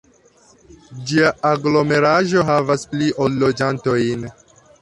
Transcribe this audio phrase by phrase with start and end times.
[1.11, 4.29] Ĝia aglomeraĵo havas pli ol loĝantojn.